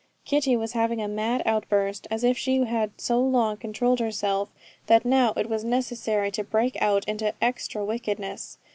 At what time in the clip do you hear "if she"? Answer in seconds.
2.23-2.57